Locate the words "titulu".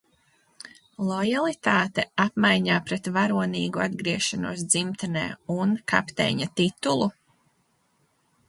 6.63-7.13